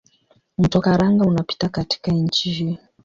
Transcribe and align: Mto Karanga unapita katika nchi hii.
Mto 0.57 0.81
Karanga 0.81 1.25
unapita 1.25 1.69
katika 1.69 2.11
nchi 2.11 2.49
hii. 2.51 2.77